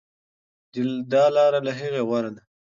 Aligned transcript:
دا 1.11 1.23
لاره 1.35 1.59
له 1.67 1.71
هغې 1.79 2.01
غوره 2.07 2.31
ده. 2.35 2.41